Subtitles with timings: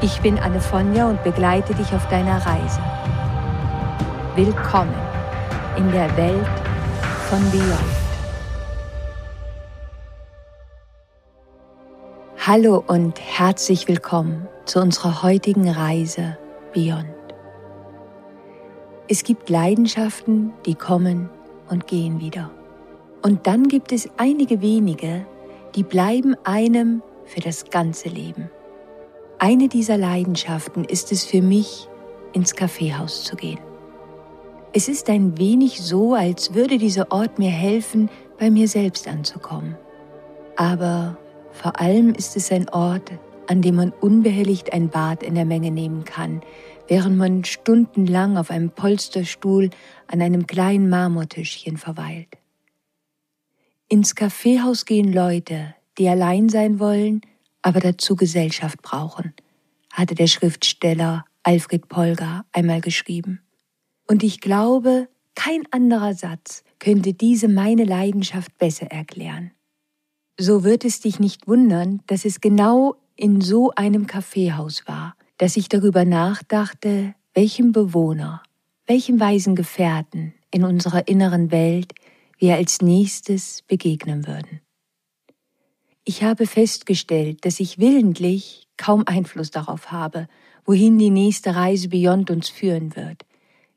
[0.00, 2.80] Ich bin Anne Fonja und begleite dich auf deiner Reise.
[4.36, 4.94] Willkommen
[5.76, 6.46] in der Welt
[7.28, 7.98] von Beyond.
[12.46, 16.38] Hallo und herzlich willkommen zu unserer heutigen Reise
[16.72, 17.08] Beyond.
[19.08, 21.28] Es gibt Leidenschaften, die kommen
[21.70, 22.52] und gehen wieder.
[23.22, 25.26] Und dann gibt es einige wenige,
[25.74, 28.48] die bleiben einem für das ganze Leben.
[29.40, 31.86] Eine dieser Leidenschaften ist es für mich,
[32.32, 33.60] ins Kaffeehaus zu gehen.
[34.72, 39.76] Es ist ein wenig so, als würde dieser Ort mir helfen, bei mir selbst anzukommen.
[40.56, 41.16] Aber
[41.52, 43.12] vor allem ist es ein Ort,
[43.46, 46.42] an dem man unbehelligt ein Bad in der Menge nehmen kann,
[46.88, 49.70] während man stundenlang auf einem Polsterstuhl
[50.08, 52.28] an einem kleinen Marmortischchen verweilt.
[53.88, 57.20] Ins Kaffeehaus gehen Leute, die allein sein wollen
[57.62, 59.34] aber dazu Gesellschaft brauchen,
[59.92, 63.40] hatte der Schriftsteller Alfred Polgar einmal geschrieben.
[64.06, 69.52] Und ich glaube, kein anderer Satz könnte diese meine Leidenschaft besser erklären.
[70.38, 75.56] So wird es dich nicht wundern, dass es genau in so einem Kaffeehaus war, dass
[75.56, 78.42] ich darüber nachdachte, welchem Bewohner,
[78.86, 81.92] welchem weisen Gefährten in unserer inneren Welt
[82.38, 84.60] wir als nächstes begegnen würden.
[86.08, 90.26] Ich habe festgestellt, dass ich willentlich kaum Einfluss darauf habe,
[90.64, 93.26] wohin die nächste Reise Beyond uns führen wird.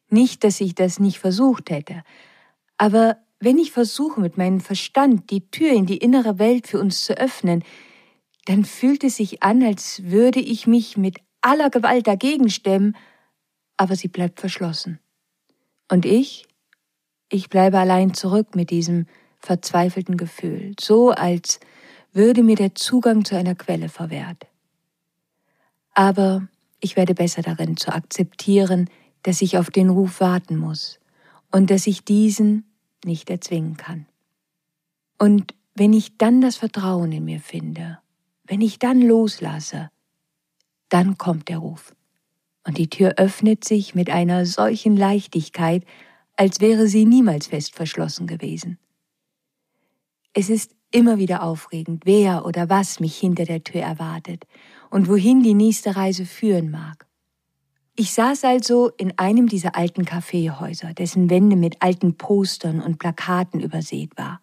[0.07, 2.03] Nicht, dass ich das nicht versucht hätte,
[2.77, 7.03] aber wenn ich versuche, mit meinem Verstand die Tür in die innere Welt für uns
[7.03, 7.65] zu öffnen,
[8.45, 12.95] dann fühlt es sich an, als würde ich mich mit aller Gewalt dagegen stemmen,
[13.75, 14.99] aber sie bleibt verschlossen.
[15.91, 16.47] Und ich?
[17.27, 19.05] Ich bleibe allein zurück mit diesem
[19.39, 21.59] verzweifelten Gefühl, so als
[22.13, 24.47] würde mir der Zugang zu einer Quelle verwehrt.
[25.93, 26.47] Aber
[26.79, 28.89] ich werde besser darin zu akzeptieren,
[29.23, 30.99] dass ich auf den Ruf warten muss
[31.51, 32.65] und dass ich diesen
[33.05, 34.07] nicht erzwingen kann.
[35.19, 37.99] Und wenn ich dann das Vertrauen in mir finde,
[38.45, 39.89] wenn ich dann loslasse,
[40.89, 41.95] dann kommt der Ruf.
[42.65, 45.85] Und die Tür öffnet sich mit einer solchen Leichtigkeit,
[46.35, 48.77] als wäre sie niemals fest verschlossen gewesen.
[50.33, 54.45] Es ist immer wieder aufregend, wer oder was mich hinter der Tür erwartet
[54.89, 57.07] und wohin die nächste Reise führen mag.
[57.95, 63.59] Ich saß also in einem dieser alten Kaffeehäuser, dessen Wände mit alten Postern und Plakaten
[63.59, 64.41] übersät war.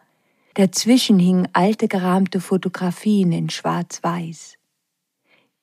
[0.55, 4.57] Dazwischen hingen alte gerahmte Fotografien in Schwarz-Weiß.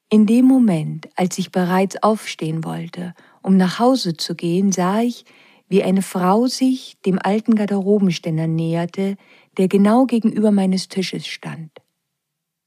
[0.09, 5.25] In dem Moment, als ich bereits aufstehen wollte, um nach Hause zu gehen, sah ich,
[5.67, 9.17] wie eine Frau sich dem alten Garderobenständer näherte,
[9.57, 11.71] der genau gegenüber meines Tisches stand.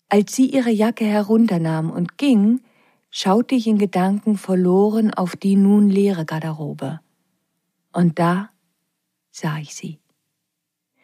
[0.08, 2.60] Als sie ihre Jacke herunternahm und ging,
[3.10, 7.00] schaute ich in Gedanken verloren auf die nun leere Garderobe.
[7.92, 8.50] Und da
[9.30, 9.98] sah ich sie.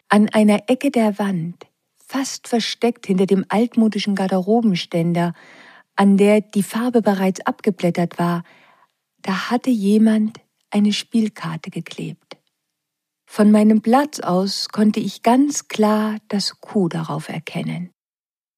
[0.08, 1.66] An einer Ecke der Wand,
[1.98, 5.34] fast versteckt hinter dem altmodischen Garderobenständer,
[5.96, 8.44] an der die Farbe bereits abgeblättert war,
[9.22, 10.40] da hatte jemand
[10.70, 12.36] eine Spielkarte geklebt.
[13.26, 17.90] Von meinem Platz aus konnte ich ganz klar das Q darauf erkennen.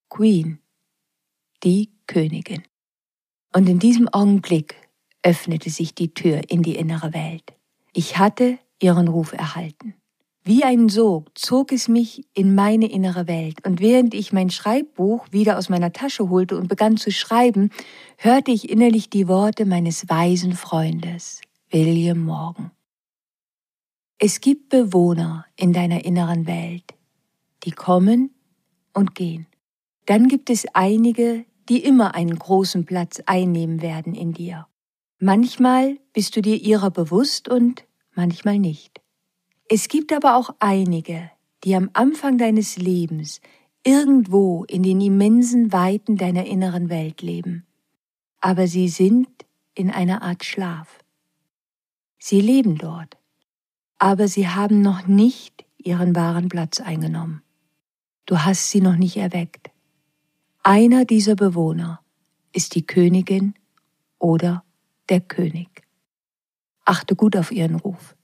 [0.09, 0.60] Queen,
[1.62, 2.62] die Königin.
[3.54, 4.77] Und in diesem Augenblick
[5.22, 7.54] öffnete sich die Tür in die innere Welt.
[7.93, 9.94] Ich hatte ihren Ruf erhalten.
[10.44, 15.27] Wie ein Sog zog es mich in meine innere Welt, und während ich mein Schreibbuch
[15.33, 17.71] wieder aus meiner Tasche holte und begann zu schreiben,
[18.16, 21.41] hörte ich innerlich die Worte meines weisen Freundes,
[21.71, 22.71] William Morgan.
[24.18, 26.95] Es gibt Bewohner in deiner inneren Welt,
[27.65, 28.30] die kommen
[28.95, 29.47] und gehen.
[30.07, 34.68] Dann gibt es einige, die immer einen großen Platz einnehmen werden in dir.
[35.18, 37.84] Manchmal bist du dir ihrer bewusst und
[38.15, 39.03] manchmal nicht.
[39.68, 41.30] Es gibt aber auch einige,
[41.65, 43.42] die am Anfang deines Lebens
[43.84, 47.66] irgendwo in den immensen Weiten deiner inneren Welt leben.
[48.41, 49.28] Aber sie sind
[49.74, 51.01] in einer Art Schlaf.
[52.18, 53.18] Sie leben dort
[53.98, 57.43] aber sie haben noch nicht ihren wahren Platz eingenommen.
[58.27, 59.71] Du hast sie noch nicht erweckt.
[60.63, 62.01] Einer dieser Bewohner
[62.53, 63.54] ist die Königin
[64.19, 64.65] oder
[65.09, 65.84] der König.
[66.84, 68.16] Achte gut auf ihren Ruf.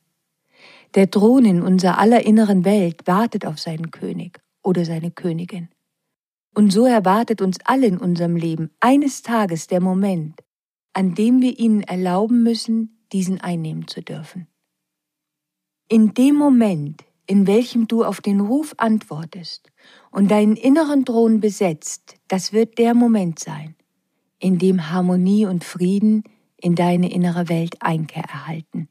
[0.95, 5.69] Der Thron in unserer aller inneren Welt wartet auf seinen König oder seine Königin.
[6.55, 10.41] Und so erwartet uns alle in unserem Leben eines Tages der Moment,
[10.93, 14.49] an dem wir ihnen erlauben müssen, diesen einnehmen zu dürfen.
[15.93, 19.71] In dem Moment, in welchem du auf den Ruf antwortest
[20.11, 23.77] und deinen inneren Thron besetzt, das wird der Moment sein,
[24.39, 26.25] in dem Harmonie und Frieden
[26.57, 28.89] in deine innere Welt Einkehr erhalten.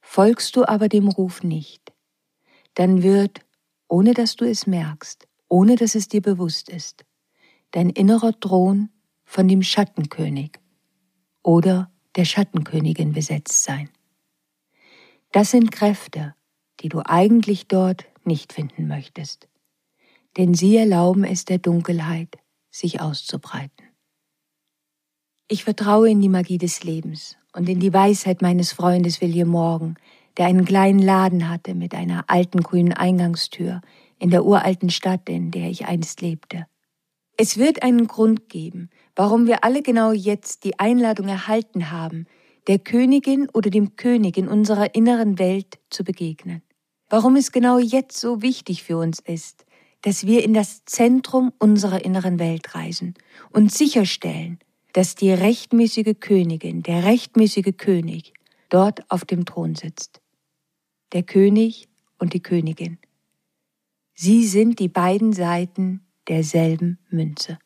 [0.00, 1.92] Folgst du aber dem Ruf nicht,
[2.74, 3.42] dann wird,
[3.86, 7.04] ohne dass du es merkst, ohne dass es dir bewusst ist,
[7.70, 8.88] dein innerer Thron
[9.24, 10.58] von dem Schattenkönig
[11.44, 13.90] oder der Schattenkönigin besetzt sein.
[15.32, 16.34] Das sind Kräfte,
[16.80, 19.48] die du eigentlich dort nicht finden möchtest,
[20.36, 22.38] denn sie erlauben es der Dunkelheit,
[22.70, 23.86] sich auszubreiten.
[25.48, 29.98] Ich vertraue in die Magie des Lebens und in die Weisheit meines Freundes William Morgan,
[30.36, 33.80] der einen kleinen Laden hatte mit einer alten grünen Eingangstür
[34.18, 36.66] in der uralten Stadt, in der ich einst lebte.
[37.36, 42.26] Es wird einen Grund geben, warum wir alle genau jetzt die Einladung erhalten haben,
[42.68, 46.62] der Königin oder dem König in unserer inneren Welt zu begegnen.
[47.08, 49.64] Warum es genau jetzt so wichtig für uns ist,
[50.02, 53.14] dass wir in das Zentrum unserer inneren Welt reisen
[53.50, 54.58] und sicherstellen,
[54.92, 58.34] dass die rechtmäßige Königin, der rechtmäßige König
[58.68, 60.20] dort auf dem Thron sitzt.
[61.12, 61.88] Der König
[62.18, 62.98] und die Königin.
[64.14, 67.58] Sie sind die beiden Seiten derselben Münze.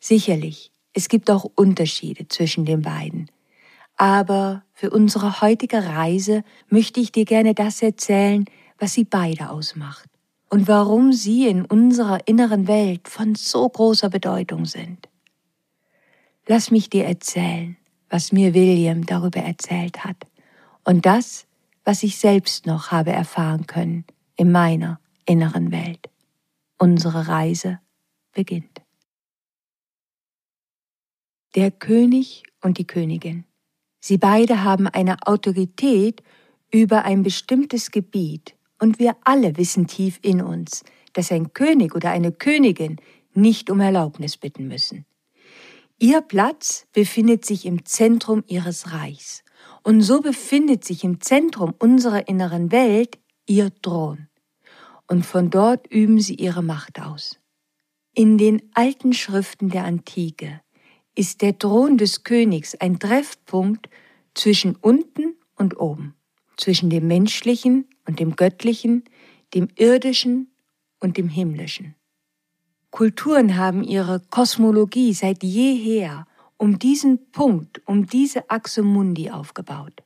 [0.00, 3.30] Sicherlich, es gibt auch Unterschiede zwischen den beiden.
[4.02, 8.46] Aber für unsere heutige Reise möchte ich dir gerne das erzählen,
[8.76, 10.10] was sie beide ausmacht
[10.50, 15.08] und warum sie in unserer inneren Welt von so großer Bedeutung sind.
[16.48, 17.76] Lass mich dir erzählen,
[18.10, 20.26] was mir William darüber erzählt hat
[20.82, 21.46] und das,
[21.84, 24.04] was ich selbst noch habe erfahren können
[24.34, 26.10] in meiner inneren Welt.
[26.76, 27.78] Unsere Reise
[28.32, 28.82] beginnt.
[31.54, 33.44] Der König und die Königin.
[34.04, 36.24] Sie beide haben eine Autorität
[36.72, 40.82] über ein bestimmtes Gebiet und wir alle wissen tief in uns,
[41.12, 42.96] dass ein König oder eine Königin
[43.32, 45.06] nicht um Erlaubnis bitten müssen.
[46.00, 49.44] Ihr Platz befindet sich im Zentrum ihres Reichs
[49.84, 54.26] und so befindet sich im Zentrum unserer inneren Welt ihr Thron.
[55.06, 57.38] Und von dort üben sie ihre Macht aus.
[58.14, 60.60] In den alten Schriften der Antike
[61.14, 63.88] ist der Thron des Königs ein Treffpunkt
[64.34, 66.14] zwischen unten und oben,
[66.56, 69.04] zwischen dem menschlichen und dem göttlichen,
[69.54, 70.50] dem irdischen
[71.00, 71.94] und dem himmlischen.
[72.90, 76.26] Kulturen haben ihre Kosmologie seit jeher
[76.56, 80.02] um diesen Punkt, um diese Achse Mundi aufgebaut.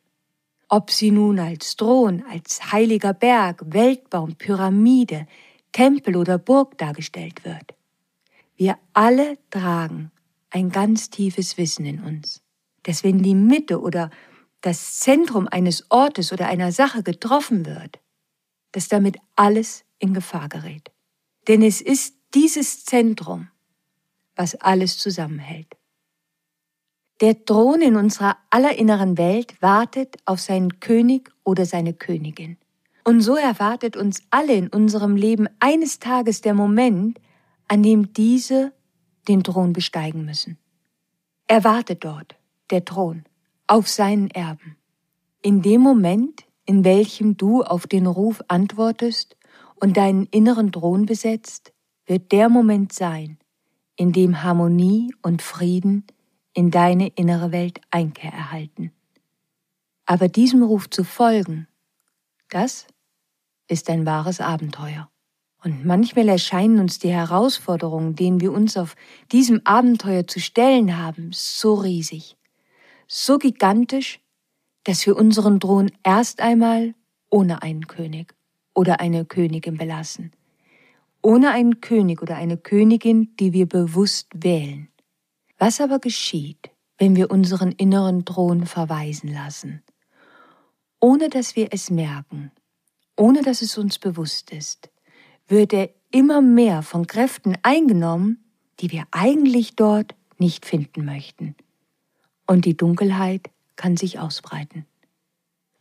[0.68, 5.26] Ob sie nun als Thron, als heiliger Berg, Weltbaum, Pyramide,
[5.72, 7.74] Tempel oder Burg dargestellt wird.
[8.56, 10.10] Wir alle tragen
[10.56, 12.40] ein ganz tiefes Wissen in uns,
[12.82, 14.08] dass wenn die Mitte oder
[14.62, 18.00] das Zentrum eines Ortes oder einer Sache getroffen wird,
[18.72, 20.90] dass damit alles in Gefahr gerät.
[21.46, 23.48] Denn es ist dieses Zentrum,
[24.34, 25.76] was alles zusammenhält.
[27.20, 32.56] Der Thron in unserer allerinneren Welt wartet auf seinen König oder seine Königin.
[33.04, 37.20] Und so erwartet uns alle in unserem Leben eines Tages der Moment,
[37.68, 38.72] an dem diese
[39.28, 40.58] den Thron besteigen müssen.
[41.46, 42.36] Er wartet dort,
[42.70, 43.24] der Thron,
[43.66, 44.76] auf seinen Erben.
[45.42, 49.36] In dem Moment, in welchem du auf den Ruf antwortest
[49.76, 51.72] und deinen inneren Thron besetzt,
[52.06, 53.38] wird der Moment sein,
[53.96, 56.04] in dem Harmonie und Frieden
[56.52, 58.92] in deine innere Welt Einkehr erhalten.
[60.06, 61.68] Aber diesem Ruf zu folgen,
[62.48, 62.86] das
[63.68, 65.10] ist ein wahres Abenteuer.
[65.66, 68.94] Und manchmal erscheinen uns die Herausforderungen, denen wir uns auf
[69.32, 72.36] diesem Abenteuer zu stellen haben, so riesig,
[73.08, 74.20] so gigantisch,
[74.84, 76.94] dass wir unseren Thron erst einmal
[77.30, 78.32] ohne einen König
[78.74, 80.30] oder eine Königin belassen,
[81.20, 84.86] ohne einen König oder eine Königin, die wir bewusst wählen.
[85.58, 89.82] Was aber geschieht, wenn wir unseren inneren Thron verweisen lassen,
[91.00, 92.52] ohne dass wir es merken,
[93.16, 94.92] ohne dass es uns bewusst ist?
[95.48, 98.44] Wird er immer mehr von Kräften eingenommen,
[98.80, 101.54] die wir eigentlich dort nicht finden möchten.
[102.46, 104.86] Und die Dunkelheit kann sich ausbreiten.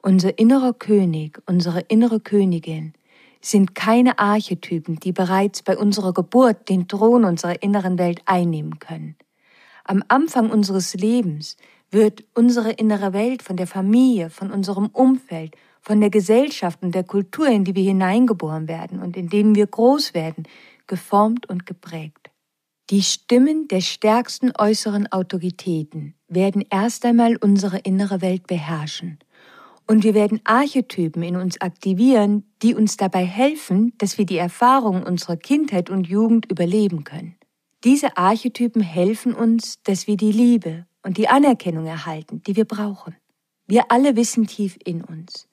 [0.02, 2.94] Unser innerer König, unsere innere Königin
[3.42, 9.16] sind keine Archetypen, die bereits bei unserer Geburt den Thron unserer inneren Welt einnehmen können.
[9.84, 11.58] Am Anfang unseres Lebens
[11.92, 15.56] wird unsere innere Welt von der Familie, von unserem Umfeld,
[15.86, 19.68] von der Gesellschaft und der Kultur, in die wir hineingeboren werden und in denen wir
[19.68, 20.48] groß werden,
[20.88, 22.32] geformt und geprägt.
[22.90, 29.20] Die Stimmen der stärksten äußeren Autoritäten werden erst einmal unsere innere Welt beherrschen.
[29.88, 35.04] Und wir werden Archetypen in uns aktivieren, die uns dabei helfen, dass wir die Erfahrungen
[35.04, 37.36] unserer Kindheit und Jugend überleben können.
[37.84, 43.16] Diese Archetypen helfen uns, dass wir die Liebe und die Anerkennung erhalten, die wir brauchen.
[43.68, 45.48] Wir alle wissen tief in uns,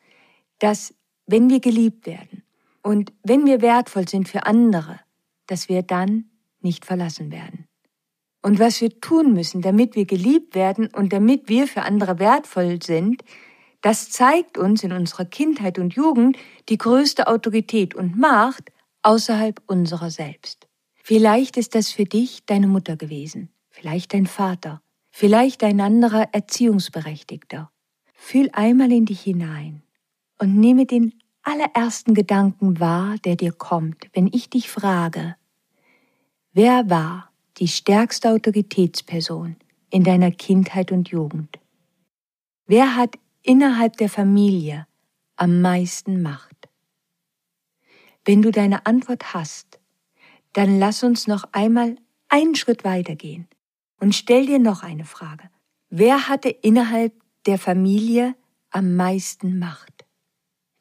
[0.62, 0.94] dass
[1.26, 2.44] wenn wir geliebt werden
[2.82, 5.00] und wenn wir wertvoll sind für andere,
[5.46, 7.66] dass wir dann nicht verlassen werden.
[8.42, 12.80] Und was wir tun müssen, damit wir geliebt werden und damit wir für andere wertvoll
[12.80, 13.24] sind,
[13.80, 16.36] das zeigt uns in unserer Kindheit und Jugend
[16.68, 18.70] die größte Autorität und Macht
[19.02, 20.68] außerhalb unserer selbst.
[20.94, 27.72] Vielleicht ist das für dich deine Mutter gewesen, vielleicht dein Vater, vielleicht ein anderer Erziehungsberechtigter.
[28.14, 29.82] Fühl einmal in dich hinein
[30.42, 35.36] und nehme den allerersten Gedanken wahr, der dir kommt, wenn ich dich frage,
[36.52, 39.54] Wer war die stärkste Autoritätsperson
[39.88, 41.60] in deiner Kindheit und Jugend?
[42.66, 44.88] Wer hat innerhalb der Familie
[45.36, 46.68] am meisten Macht?
[48.24, 49.78] Wenn du deine Antwort hast,
[50.54, 51.96] dann lass uns noch einmal
[52.28, 53.46] einen Schritt weitergehen
[54.00, 55.48] und stell dir noch eine Frage.
[55.88, 57.14] Wer hatte innerhalb
[57.46, 58.34] der Familie
[58.70, 60.01] am meisten Macht?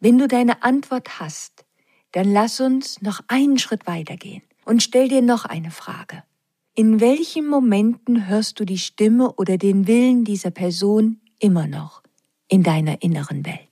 [0.04, 1.64] Wenn du deine Antwort hast,
[2.12, 6.24] dann lass uns noch einen Schritt weitergehen und stell dir noch eine Frage.
[6.74, 12.02] In welchen Momenten hörst du die Stimme oder den Willen dieser Person immer noch
[12.48, 13.70] in deiner inneren Welt?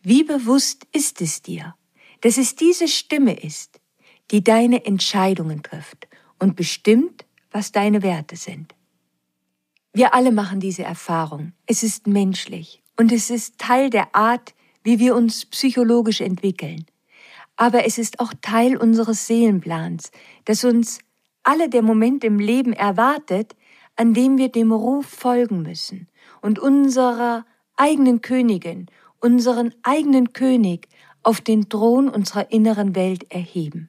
[0.00, 1.74] Wie bewusst ist es dir,
[2.22, 3.80] dass es diese Stimme ist,
[4.30, 8.74] die deine Entscheidungen trifft und bestimmt, was deine Werte sind?
[9.92, 11.52] Wir alle machen diese Erfahrung.
[11.66, 14.54] Es ist menschlich und es ist Teil der Art,
[14.86, 16.86] wie wir uns psychologisch entwickeln
[17.56, 20.12] aber es ist auch Teil unseres Seelenplans,
[20.44, 21.00] dass uns
[21.42, 23.56] alle der Moment im Leben erwartet,
[23.96, 26.08] an dem wir dem Ruf folgen müssen
[26.42, 28.86] und unserer eigenen Königin,
[29.20, 30.88] unseren eigenen König
[31.22, 33.88] auf den Thron unserer inneren Welt erheben.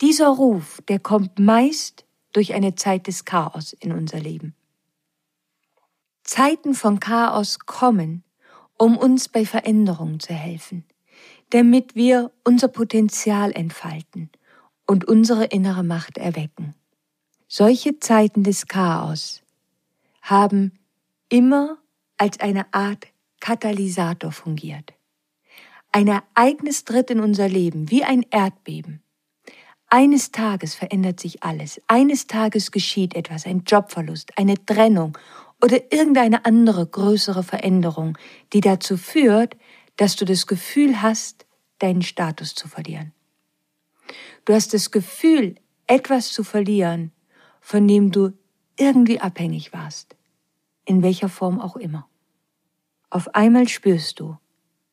[0.00, 4.54] Dieser Ruf, der kommt meist durch eine Zeit des Chaos in unser Leben.
[6.22, 8.22] Zeiten von Chaos kommen,
[8.78, 10.84] um uns bei Veränderungen zu helfen
[11.50, 14.30] damit wir unser Potenzial entfalten
[14.86, 16.74] und unsere innere Macht erwecken.
[17.48, 19.42] Solche Zeiten des Chaos
[20.22, 20.78] haben
[21.28, 21.78] immer
[22.16, 23.06] als eine Art
[23.40, 24.92] Katalysator fungiert.
[25.92, 29.02] Ein Ereignis tritt in unser Leben wie ein Erdbeben.
[29.88, 31.80] Eines Tages verändert sich alles.
[31.86, 35.16] Eines Tages geschieht etwas, ein Jobverlust, eine Trennung
[35.66, 38.16] oder irgendeine andere größere Veränderung,
[38.52, 39.56] die dazu führt,
[39.96, 41.44] dass du das Gefühl hast,
[41.80, 43.12] deinen Status zu verlieren.
[44.44, 45.56] Du hast das Gefühl,
[45.88, 47.10] etwas zu verlieren,
[47.60, 48.30] von dem du
[48.78, 50.14] irgendwie abhängig warst,
[50.84, 52.08] in welcher Form auch immer.
[53.10, 54.38] Auf einmal spürst du,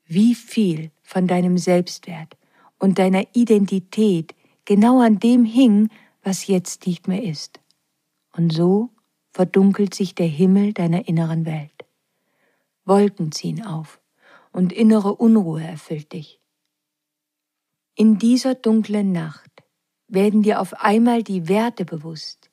[0.05, 2.35] wie viel von deinem Selbstwert
[2.79, 4.33] und deiner Identität
[4.65, 5.91] genau an dem hing,
[6.23, 7.59] was jetzt nicht mehr ist.
[8.31, 8.89] Und so
[9.33, 11.85] verdunkelt sich der Himmel deiner inneren Welt.
[12.85, 13.99] Wolken ziehen auf
[14.51, 16.39] und innere Unruhe erfüllt dich.
[17.95, 19.51] In dieser dunklen Nacht
[20.07, 22.51] werden dir auf einmal die Werte bewusst,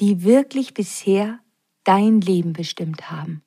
[0.00, 1.40] die wirklich bisher
[1.84, 3.42] dein Leben bestimmt haben.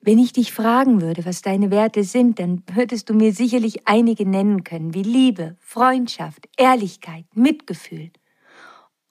[0.00, 4.26] Wenn ich dich fragen würde, was deine Werte sind, dann würdest du mir sicherlich einige
[4.26, 8.10] nennen können, wie Liebe, Freundschaft, Ehrlichkeit, Mitgefühl.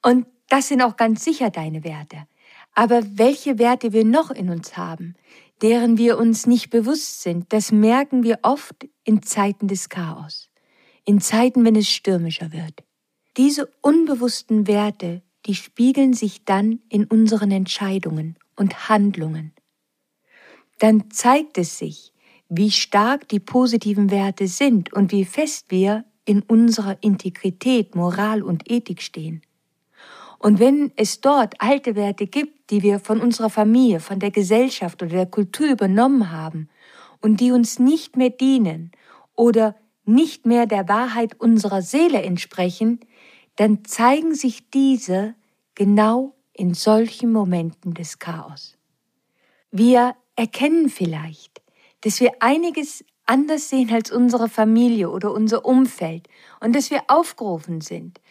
[0.02, 2.26] Und das sind auch ganz sicher deine Werte.
[2.74, 5.14] Aber welche Werte wir noch in uns haben,
[5.62, 10.50] deren wir uns nicht bewusst sind, das merken wir oft in Zeiten des Chaos,
[11.04, 12.82] in Zeiten, wenn es stürmischer wird.
[13.36, 19.52] Diese unbewussten Werte, die spiegeln sich dann in unseren Entscheidungen und Handlungen.
[20.78, 22.12] Dann zeigt es sich,
[22.48, 28.70] wie stark die positiven Werte sind und wie fest wir in unserer Integrität, Moral und
[28.70, 29.42] Ethik stehen.
[30.40, 35.02] Und wenn es dort alte Werte gibt, die wir von unserer Familie, von der Gesellschaft
[35.02, 36.70] oder der Kultur übernommen haben
[37.20, 38.90] und die uns nicht mehr dienen
[39.36, 43.00] oder nicht mehr der Wahrheit unserer Seele entsprechen,
[43.56, 45.34] dann zeigen sich diese
[45.74, 48.78] genau in solchen Momenten des Chaos.
[49.70, 51.60] Wir erkennen vielleicht,
[52.00, 56.28] dass wir einiges anders sehen als unsere Familie oder unser Umfeld
[56.60, 58.22] und dass wir aufgerufen sind,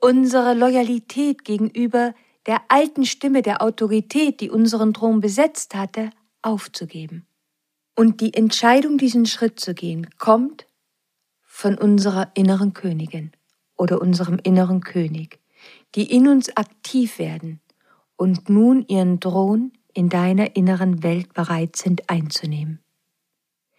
[0.00, 2.14] unsere Loyalität gegenüber
[2.46, 6.10] der alten Stimme der Autorität, die unseren Thron besetzt hatte,
[6.42, 7.26] aufzugeben.
[7.96, 10.66] Und die Entscheidung, diesen Schritt zu gehen, kommt
[11.42, 13.32] von unserer inneren Königin
[13.76, 15.40] oder unserem inneren König,
[15.94, 17.60] die in uns aktiv werden
[18.16, 22.80] und nun ihren Thron in deiner inneren Welt bereit sind einzunehmen.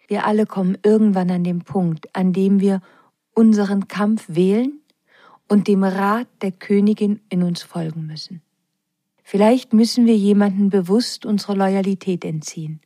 [0.08, 2.80] Wir alle kommen irgendwann an den Punkt, an dem wir
[3.34, 4.80] unseren Kampf wählen
[5.48, 8.42] und dem Rat der Königin in uns folgen müssen.
[9.24, 12.80] Vielleicht müssen wir jemanden bewusst unsere Loyalität entziehen,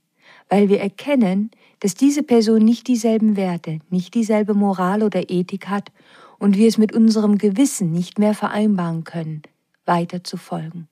[0.49, 1.50] weil wir erkennen,
[1.81, 5.92] dass diese Person nicht dieselben Werte, nicht dieselbe Moral oder Ethik hat
[6.38, 9.42] und wir es mit unserem Gewissen nicht mehr vereinbaren können,
[9.85, 10.88] weiter zu folgen.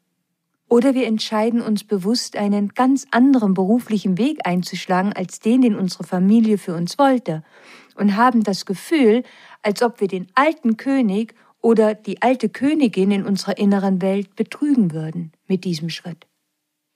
[0.69, 6.05] Oder wir entscheiden uns bewusst, einen ganz anderen beruflichen Weg einzuschlagen als den, den unsere
[6.05, 7.43] Familie für uns wollte,
[7.97, 9.25] und haben das Gefühl,
[9.63, 14.93] als ob wir den alten König oder die alte Königin in unserer inneren Welt betrügen
[14.93, 16.27] würden mit diesem Schritt.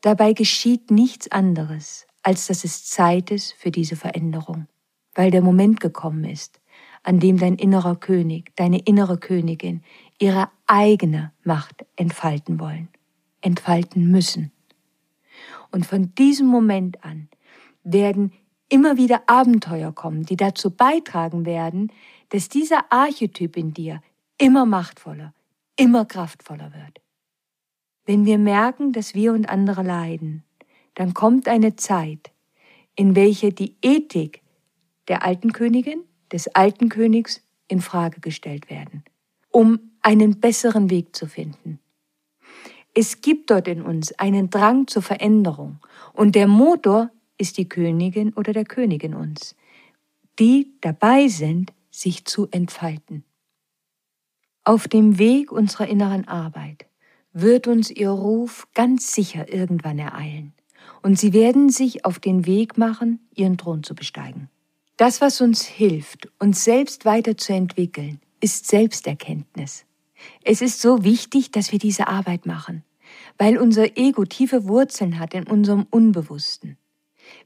[0.01, 4.67] Dabei geschieht nichts anderes, als dass es Zeit ist für diese Veränderung,
[5.15, 6.61] weil der Moment gekommen ist,
[7.03, 9.83] an dem dein innerer König, deine innere Königin
[10.19, 12.89] ihre eigene Macht entfalten wollen
[13.45, 14.51] entfalten müssen.
[15.71, 17.29] Und von diesem Moment an
[17.83, 18.33] werden
[18.69, 21.93] immer wieder Abenteuer kommen, die dazu beitragen werden,
[22.31, 24.01] dass dieser Archetyp in dir
[24.39, 25.35] immer machtvoller,
[25.77, 27.01] immer kraftvoller wird.
[28.05, 30.45] Wenn wir merken, dass wir und andere leiden,
[30.95, 32.33] dann kommt eine Zeit,
[32.97, 34.43] in welche die Ethik
[35.09, 39.05] der alten Königin, des alten Königs in Frage gestellt werden,
[39.51, 41.79] um einen besseren Weg zu finden.
[42.93, 45.81] Es gibt dort in uns einen Drang zur Veränderung
[46.13, 49.57] und der Motor ist die Königin oder der König in uns,
[50.39, 53.25] die dabei sind, sich zu entfalten.
[54.67, 56.87] Auf dem Weg unserer inneren Arbeit
[57.35, 60.55] wird uns ihr Ruf ganz sicher irgendwann ereilen
[61.03, 64.49] und sie werden sich auf den Weg machen, ihren Thron zu besteigen.
[64.97, 69.85] Das, was uns hilft, uns selbst weiterzuentwickeln, ist Selbsterkenntnis.
[70.45, 72.85] Es ist so wichtig, dass wir diese Arbeit machen,
[73.37, 76.79] weil unser Ego tiefe Wurzeln hat in unserem Unbewussten.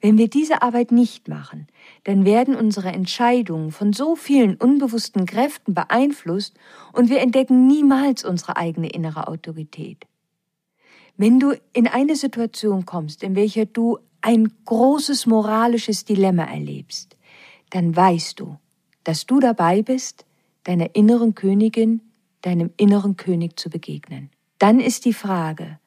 [0.01, 1.66] Wenn wir diese Arbeit nicht machen,
[2.05, 6.57] dann werden unsere Entscheidungen von so vielen unbewussten Kräften beeinflusst
[6.92, 10.05] und wir entdecken niemals unsere eigene innere Autorität.
[11.16, 17.16] Wenn du in eine Situation kommst, in welcher du ein großes moralisches Dilemma erlebst,
[17.70, 18.57] dann weißt du,
[19.05, 20.24] dass du dabei bist,
[20.64, 22.03] deiner inneren Königin
[22.42, 24.31] deinem inneren König zu begegnen.
[24.59, 25.79] Dann ist die Frage,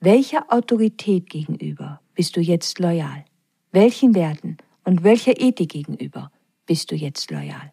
[0.00, 3.24] welcher Autorität gegenüber bist du jetzt loyal?
[3.72, 6.32] Welchen Werten und welcher Ethik gegenüber
[6.66, 7.72] bist du jetzt loyal?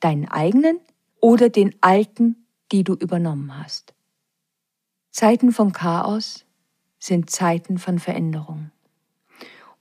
[0.00, 0.80] Deinen eigenen
[1.20, 3.92] oder den alten, die du übernommen hast?
[5.10, 6.46] Zeiten von Chaos
[6.98, 8.70] sind Zeiten von Veränderung.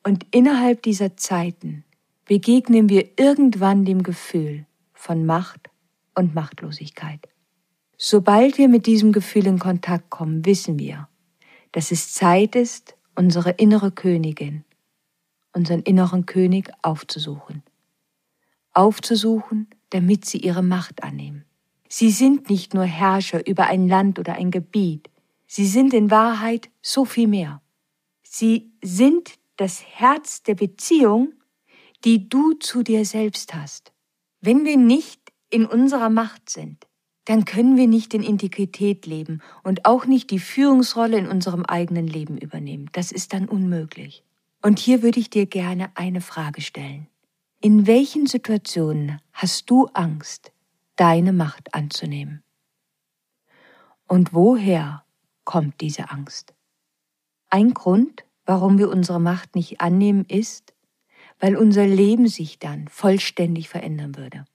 [0.04, 1.86] Und innerhalb dieser Zeiten
[2.26, 5.70] begegnen wir irgendwann dem Gefühl von Macht
[6.16, 7.30] und Machtlosigkeit.
[7.98, 11.08] Sobald wir mit diesem Gefühl in Kontakt kommen, wissen wir,
[11.72, 14.66] dass es Zeit ist, unsere innere Königin,
[15.56, 17.64] unseren inneren König aufzusuchen.
[18.74, 21.46] Aufzusuchen, damit sie ihre Macht annehmen.
[21.88, 25.10] Sie sind nicht nur Herrscher über ein Land oder ein Gebiet,
[25.48, 27.62] sie sind in Wahrheit so viel mehr.
[28.24, 31.34] Sie sind das Herz der Beziehung,
[32.04, 33.94] die du zu dir selbst hast.
[34.42, 36.86] Wenn wir nicht in unserer Macht sind,
[37.26, 42.08] dann können wir nicht in Integrität leben und auch nicht die Führungsrolle in unserem eigenen
[42.08, 42.90] Leben übernehmen.
[42.92, 44.24] Das ist dann unmöglich.
[44.66, 47.06] Und hier würde ich dir gerne eine Frage stellen.
[47.62, 50.52] In welchen Situationen hast du Angst,
[50.96, 52.42] deine Macht anzunehmen?
[54.08, 55.06] Und woher
[55.44, 56.56] kommt diese Angst?
[57.52, 60.74] Ein Grund, warum wir unsere Macht nicht annehmen, ist,
[61.40, 64.46] weil unser Leben sich dann vollständig verändern würde.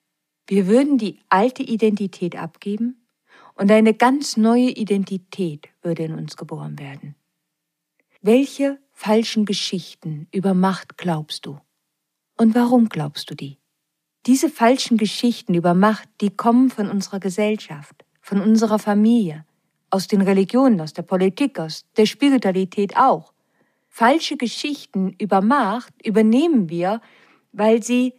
[0.48, 3.06] Wir würden die alte Identität abgeben
[3.54, 7.14] und eine ganz neue Identität würde in uns geboren werden.
[8.22, 11.58] Welche falschen Geschichten über Macht glaubst du?
[12.36, 13.56] Und warum glaubst du die?
[14.26, 19.46] Diese falschen Geschichten über Macht, die kommen von unserer Gesellschaft, von unserer Familie,
[19.88, 23.32] aus den Religionen, aus der Politik, aus der Spiritualität auch.
[23.88, 27.00] Falsche Geschichten über Macht übernehmen wir,
[27.52, 28.12] weil sie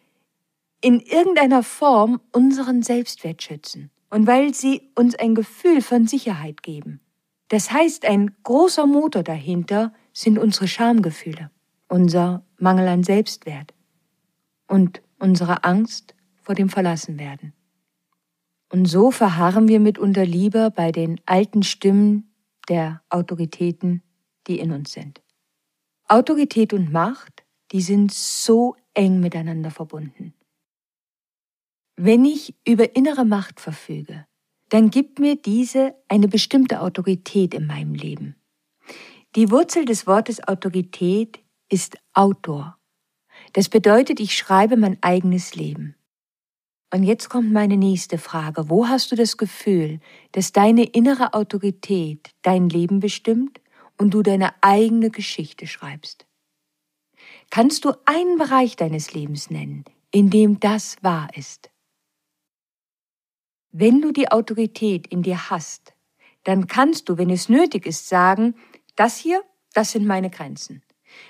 [0.82, 7.02] in irgendeiner Form unseren Selbstwert schützen und weil sie uns ein Gefühl von Sicherheit geben.
[7.50, 11.52] Das heißt, ein großer Motor dahinter sind unsere Schamgefühle,
[11.88, 13.74] unser Mangel an Selbstwert
[14.68, 17.54] und unsere Angst vor dem Verlassenwerden.
[18.70, 22.34] Und so verharren wir mitunter lieber bei den alten Stimmen
[22.70, 24.02] der Autoritäten,
[24.48, 25.22] die in uns sind.
[26.08, 30.34] Autorität und Macht, die sind so eng miteinander verbunden.
[31.96, 34.26] Wenn ich über innere Macht verfüge,
[34.70, 38.36] dann gibt mir diese eine bestimmte Autorität in meinem Leben.
[39.36, 41.40] Die Wurzel des Wortes Autorität
[41.70, 42.78] ist Autor.
[43.54, 45.96] Das bedeutet, ich schreibe mein eigenes Leben.
[46.94, 48.70] Und jetzt kommt meine nächste Frage.
[48.70, 50.02] Wo hast du das Gefühl,
[50.34, 53.62] dass deine innere Autorität dein Leben bestimmt
[53.98, 56.26] und du deine eigene Geschichte schreibst?
[57.50, 61.72] Kannst du einen Bereich deines Lebens nennen, in dem das wahr ist?
[63.72, 65.94] Wenn du die Autorität in dir hast,
[66.44, 68.56] dann kannst du, wenn es nötig ist, sagen,
[68.96, 70.84] das hier, das sind meine Grenzen.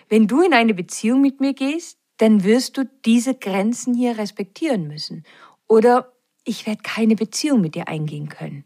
[0.10, 4.88] Wenn du in eine Beziehung mit mir gehst, dann wirst du diese Grenzen hier respektieren
[4.88, 5.24] müssen
[5.68, 8.66] oder ich werde keine Beziehung mit dir eingehen können,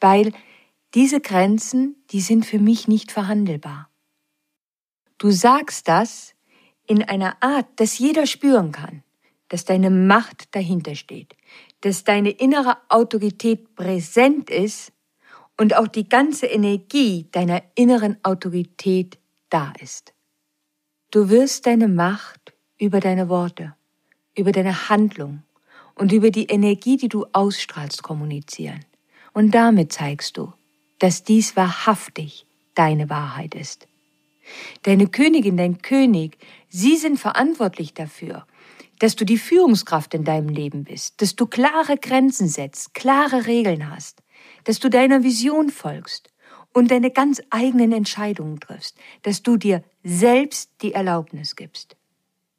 [0.00, 0.32] weil
[0.94, 3.90] diese Grenzen, die sind für mich nicht verhandelbar.
[5.18, 6.34] Du sagst das
[6.86, 9.04] in einer Art, dass jeder spüren kann,
[9.48, 11.36] dass deine Macht dahinter steht,
[11.82, 14.92] dass deine innere Autorität präsent ist
[15.60, 19.18] und auch die ganze Energie deiner inneren Autorität
[19.50, 20.14] da ist.
[21.10, 23.74] Du wirst deine Macht über deine Worte,
[24.34, 25.42] über deine Handlung,
[25.96, 28.80] und über die Energie, die du ausstrahlst, kommunizieren.
[29.34, 30.50] Und damit zeigst du,
[30.98, 33.86] dass dies wahrhaftig deine Wahrheit ist.
[34.84, 36.38] Deine Königin, dein König,
[36.70, 38.46] sie sind verantwortlich dafür,
[38.98, 43.90] dass du die Führungskraft in deinem Leben bist, dass du klare Grenzen setzt, klare Regeln
[43.90, 44.22] hast,
[44.64, 46.30] dass du deiner Vision folgst
[46.72, 51.96] und deine ganz eigenen Entscheidungen triffst, dass du dir selbst die Erlaubnis gibst.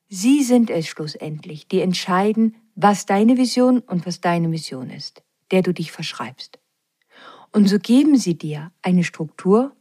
[0.10, 5.62] Sie sind es schlussendlich, die entscheiden, was deine Vision und was deine Mission ist, der
[5.62, 6.60] du dich verschreibst.
[7.54, 9.76] Und so geben sie dir eine Struktur,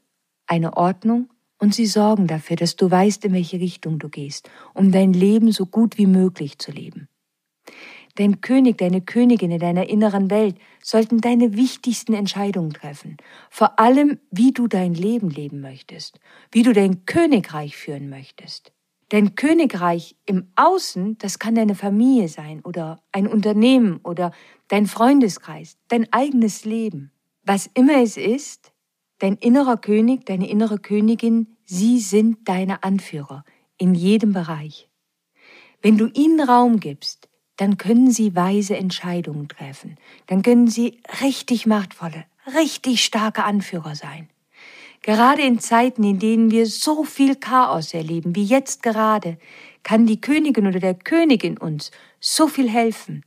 [0.46, 4.92] eine Ordnung und sie sorgen dafür, dass du weißt, in welche Richtung du gehst, um
[4.92, 7.08] dein Leben so gut wie möglich zu leben.
[8.16, 13.16] Dein König, deine Königin in deiner inneren Welt sollten deine wichtigsten Entscheidungen treffen.
[13.50, 16.18] Vor allem, wie du dein Leben leben möchtest,
[16.50, 18.72] wie du dein Königreich führen möchtest.
[19.10, 24.30] Dein Königreich im Außen, das kann deine Familie sein oder ein Unternehmen oder
[24.68, 27.10] dein Freundeskreis, dein eigenes Leben.
[27.42, 28.72] Was immer es ist,
[29.18, 33.44] dein innerer König, deine innere Königin, sie sind deine Anführer
[33.78, 34.88] in jedem Bereich.
[35.82, 37.29] Wenn du ihnen Raum gibst,
[37.60, 42.24] dann können sie weise Entscheidungen treffen, dann können sie richtig machtvolle,
[42.56, 44.30] richtig starke Anführer sein.
[45.02, 49.36] Gerade in Zeiten, in denen wir so viel Chaos erleben, wie jetzt gerade,
[49.82, 53.24] kann die Königin oder der Königin uns so viel helfen.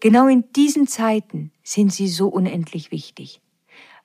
[0.00, 3.42] Genau in diesen Zeiten sind sie so unendlich wichtig,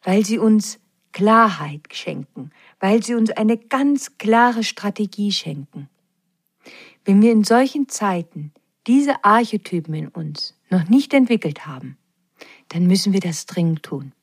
[0.04, 0.80] weil sie uns
[1.14, 5.88] Klarheit schenken, weil sie uns eine ganz klare Strategie schenken.
[7.06, 8.52] Wenn wir in solchen Zeiten
[8.88, 11.98] diese Archetypen in uns noch nicht entwickelt haben,
[12.70, 14.14] dann müssen wir das dringend tun.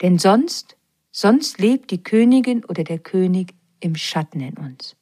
[0.00, 0.76] Denn sonst
[1.12, 4.96] Sonst lebt die Königin oder der König im Schatten in uns.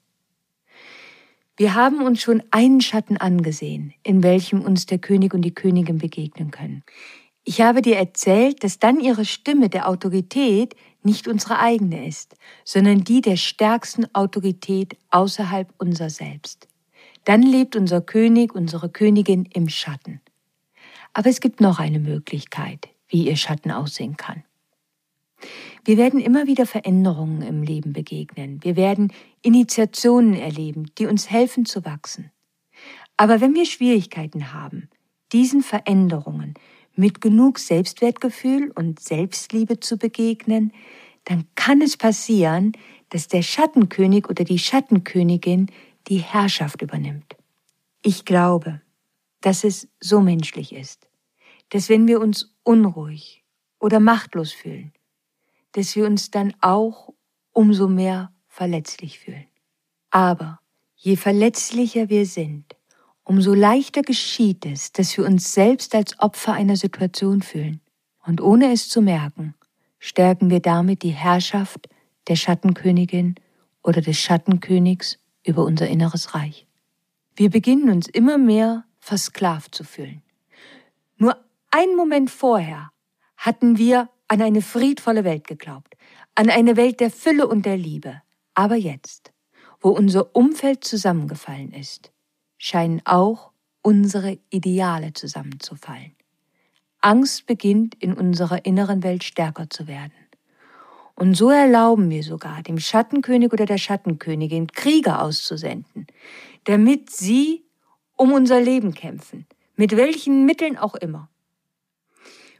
[1.57, 5.99] Wir haben uns schon einen Schatten angesehen, in welchem uns der König und die Königin
[5.99, 6.83] begegnen können.
[7.45, 13.05] Ich habe dir erzählt, dass dann ihre Stimme der Autorität nicht unsere eigene ist, sondern
[13.05, 16.69] die der stärksten Autorität außerhalb unser Selbst.
[17.29, 20.23] Dann lebt unser König, unsere Königin im Schatten.
[21.12, 24.45] Aber es gibt noch eine Möglichkeit, wie ihr Schatten aussehen kann.
[25.85, 28.64] Wir werden immer wieder Veränderungen im Leben begegnen.
[28.64, 29.12] Wir werden
[29.43, 32.31] Initiationen erleben, die uns helfen zu wachsen.
[33.19, 34.88] Aber wenn wir Schwierigkeiten haben,
[35.31, 36.55] diesen Veränderungen
[36.97, 40.73] mit genug Selbstwertgefühl und Selbstliebe zu begegnen,
[41.25, 42.73] dann kann es passieren,
[43.11, 45.71] dass der Schattenkönig oder die Schattenkönigin
[46.09, 47.37] die Herrschaft übernimmt.
[48.03, 48.81] Ich glaube,
[49.40, 51.09] dass es so menschlich ist,
[51.71, 53.44] dass wenn wir uns unruhig
[53.79, 54.92] oder machtlos fühlen,
[55.73, 57.12] dass wir uns dann auch
[57.53, 59.47] umso mehr verletzlich fühlen.
[60.11, 60.61] Aber
[60.97, 62.77] je verletzlicher wir sind,
[63.25, 67.81] umso leichter geschieht es, dass wir uns selbst als Opfer einer Situation fühlen.
[68.25, 69.55] Und ohne es zu merken,
[69.99, 71.88] stärken wir damit die Herrschaft
[72.29, 73.35] der Schattenkönigin
[73.83, 75.18] oder des Schattenkönigs
[75.49, 76.67] über unser inneres Reich.
[77.35, 80.23] Wir beginnen uns immer mehr versklavt zu fühlen.
[81.17, 81.37] Nur
[81.71, 82.91] einen Moment vorher
[83.37, 85.97] hatten wir an eine friedvolle Welt geglaubt,
[86.35, 88.21] an eine Welt der Fülle und der Liebe.
[88.55, 89.33] Aber jetzt,
[89.81, 92.13] wo unser Umfeld zusammengefallen ist,
[92.59, 96.15] scheinen auch unsere Ideale zusammenzufallen.
[97.01, 100.13] Angst beginnt in unserer inneren Welt stärker zu werden.
[101.19, 106.07] Und so erlauben wir sogar dem Schattenkönig oder der Schattenkönigin Krieger auszusenden,
[106.63, 107.65] damit sie
[108.15, 111.29] um unser Leben kämpfen, mit welchen Mitteln auch immer.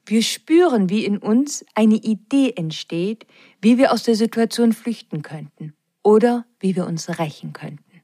[0.05, 3.29] Wir spüren, wie in uns eine Idee entsteht,
[3.63, 8.03] wie wir aus der Situation flüchten könnten oder wie wir uns rächen könnten.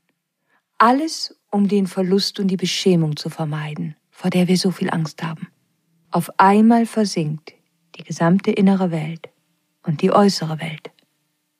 [0.78, 5.20] Alles, um den Verlust und die Beschämung zu vermeiden, vor der wir so viel Angst
[5.20, 5.48] haben.
[6.12, 7.54] Auf einmal versinkt
[7.96, 9.33] die gesamte innere Welt
[9.84, 10.90] und die äußere Welt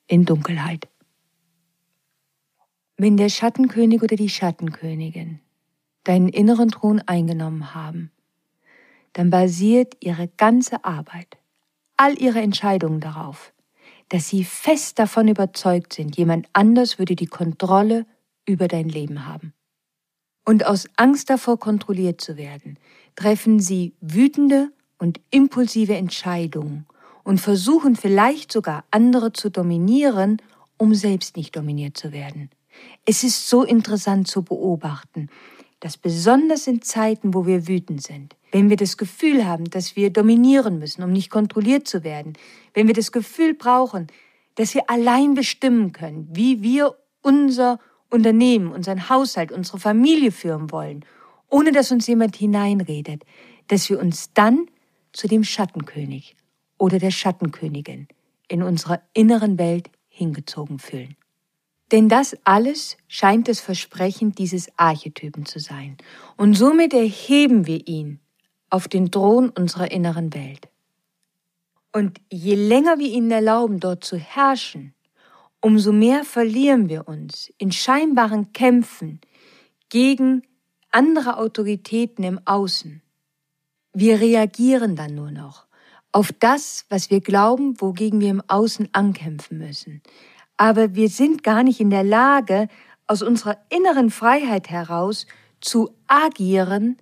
[0.07, 0.89] in Dunkelheit.
[2.97, 5.41] Wenn der Schattenkönig oder die Schattenkönigin
[6.05, 8.11] deinen inneren Thron eingenommen haben,
[9.15, 11.39] dann basiert ihre ganze Arbeit,
[11.97, 13.53] all ihre Entscheidungen darauf,
[14.09, 18.07] dass sie fest davon überzeugt sind, jemand anders würde die Kontrolle
[18.47, 19.55] über dein Leben haben.
[20.45, 22.79] Und aus Angst davor kontrolliert zu werden,
[23.17, 26.87] treffen sie wütende und impulsive Entscheidungen
[27.25, 30.41] und versuchen vielleicht sogar andere zu dominieren,
[30.77, 32.51] um selbst nicht dominiert zu werden.
[33.05, 35.29] Es ist so interessant zu beobachten,
[35.81, 40.11] dass besonders in Zeiten, wo wir wütend sind, wenn wir das Gefühl haben, dass wir
[40.11, 42.35] dominieren müssen, um nicht kontrolliert zu werden,
[42.73, 44.07] wenn wir das Gefühl brauchen,
[44.55, 51.05] dass wir allein bestimmen können, wie wir unser Unternehmen, unseren Haushalt, unsere Familie führen wollen,
[51.51, 53.25] ohne dass uns jemand hineinredet,
[53.69, 54.67] dass wir uns dann
[55.13, 56.37] zu dem Schattenkönig
[56.79, 58.09] oder der Schattenkönigin
[58.49, 61.17] in unserer inneren Welt hingezogen fühlen.
[61.93, 65.97] Denn das alles scheint das Versprechen dieses Archetypen zu sein.
[66.37, 68.21] Und somit erheben wir ihn
[68.71, 70.69] auf den Thron unserer inneren Welt.
[71.93, 74.95] Und je länger wir ihnen erlauben, dort zu herrschen,
[75.61, 79.21] umso mehr verlieren wir uns in scheinbaren Kämpfen
[79.89, 80.43] gegen
[80.91, 83.03] andere Autoritäten im Außen.
[83.93, 85.67] Wir reagieren dann nur noch
[86.15, 90.01] auf das, was wir glauben, wogegen wir im Außen ankämpfen müssen.
[90.57, 92.69] Aber wir sind gar nicht in der Lage,
[93.09, 95.27] aus unserer inneren Freiheit heraus
[95.61, 96.99] zu agieren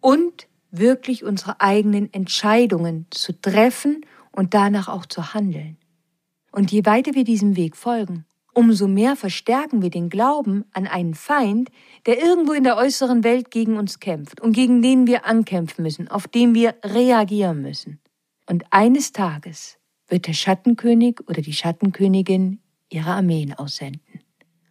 [0.00, 5.76] und wirklich unsere eigenen Entscheidungen zu treffen und danach auch zu handeln.
[6.50, 11.14] Und je weiter wir diesem Weg folgen, umso mehr verstärken wir den Glauben an einen
[11.14, 11.68] Feind,
[12.06, 16.08] der irgendwo in der äußeren Welt gegen uns kämpft und gegen den wir ankämpfen müssen,
[16.08, 18.00] auf den wir reagieren müssen.
[18.48, 19.78] Und eines Tages
[20.08, 24.20] wird der Schattenkönig oder die Schattenkönigin ihre Armeen aussenden.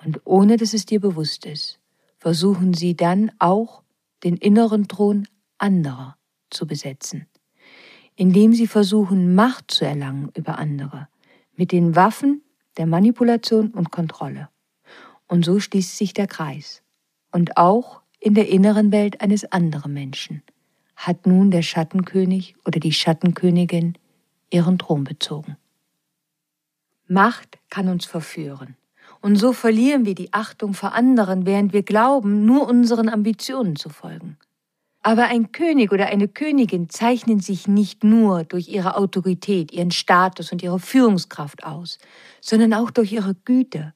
[0.04, 1.80] Und ohne dass es dir bewusst ist,
[2.18, 3.84] versuchen sie dann auch
[4.24, 6.18] den inneren Thron anderer
[6.50, 7.28] zu besetzen,
[8.16, 11.08] indem sie versuchen, Macht zu erlangen über andere,
[11.56, 12.44] mit den Waffen
[12.78, 14.50] der Manipulation und Kontrolle.
[15.28, 16.82] Und so schließt sich der Kreis.
[17.32, 20.44] Und auch in der inneren Welt eines anderen Menschen
[20.96, 23.98] hat nun der Schattenkönig oder die Schattenkönigin
[24.50, 25.58] ihren Thron bezogen.
[27.08, 28.76] Macht kann uns verführen.
[29.22, 33.90] Und so verlieren wir die Achtung vor anderen, während wir glauben, nur unseren Ambitionen zu
[33.90, 34.38] folgen.
[35.02, 40.52] Aber ein König oder eine Königin zeichnen sich nicht nur durch ihre Autorität, ihren Status
[40.52, 42.00] und ihre Führungskraft aus,
[42.42, 43.94] sondern auch durch ihre Güte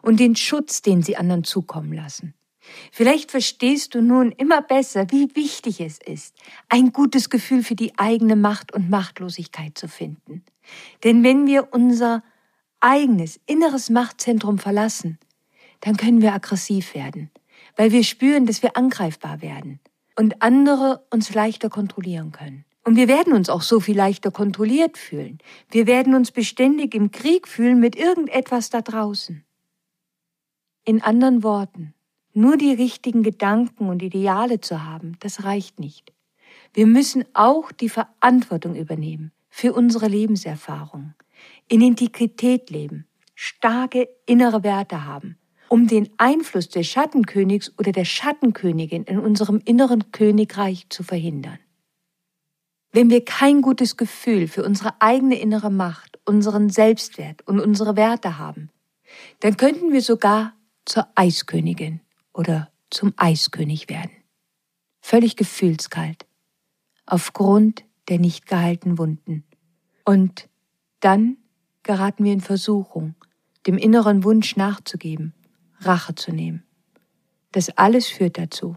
[0.00, 2.32] und den Schutz, den sie anderen zukommen lassen.
[2.92, 6.34] Vielleicht verstehst du nun immer besser, wie wichtig es ist,
[6.68, 10.44] ein gutes Gefühl für die eigene Macht und Machtlosigkeit zu finden.
[11.04, 12.22] Denn wenn wir unser
[12.80, 15.18] eigenes inneres Machtzentrum verlassen,
[15.80, 17.30] dann können wir aggressiv werden,
[17.76, 19.80] weil wir spüren, dass wir angreifbar werden
[20.16, 22.64] und andere uns leichter kontrollieren können.
[22.84, 25.38] Und wir werden uns auch so viel leichter kontrolliert fühlen.
[25.70, 29.44] Wir werden uns beständig im Krieg fühlen mit irgendetwas da draußen.
[30.84, 31.94] In anderen Worten,
[32.36, 36.12] nur die richtigen Gedanken und Ideale zu haben, das reicht nicht.
[36.72, 41.14] Wir müssen auch die Verantwortung übernehmen für unsere Lebenserfahrung,
[41.68, 49.04] in Integrität leben, starke innere Werte haben um den Einfluss des Schattenkönigs oder der Schattenkönigin
[49.04, 51.58] in unserem inneren Königreich zu verhindern.
[52.92, 58.38] Wenn wir kein gutes Gefühl für unsere eigene innere Macht, unseren Selbstwert und unsere Werte
[58.38, 58.70] haben,
[59.40, 62.00] dann könnten wir sogar zur Eiskönigin
[62.36, 64.10] oder zum Eiskönig werden.
[65.00, 66.26] Völlig gefühlskalt,
[67.06, 69.44] aufgrund der nicht gehaltenen Wunden.
[70.04, 70.48] Und
[71.00, 71.38] dann
[71.82, 73.14] geraten wir in Versuchung,
[73.66, 75.34] dem inneren Wunsch nachzugeben
[75.80, 76.62] Rache zu nehmen.
[77.52, 78.76] Das alles führt dazu,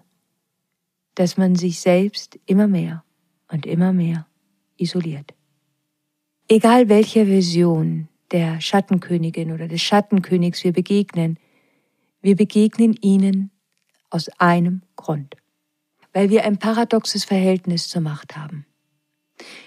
[1.15, 3.03] dass man sich selbst immer mehr
[3.51, 4.27] und immer mehr
[4.77, 5.33] isoliert.
[6.47, 11.37] Egal welcher Version der Schattenkönigin oder des Schattenkönigs wir begegnen,
[12.21, 13.51] wir begegnen ihnen
[14.09, 15.35] aus einem Grund,
[16.13, 18.65] weil wir ein paradoxes Verhältnis zur Macht haben.